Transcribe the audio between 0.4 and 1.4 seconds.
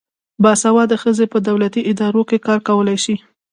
باسواده ښځې په